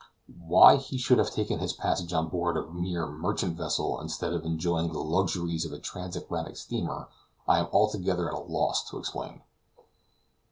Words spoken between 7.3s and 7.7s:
I am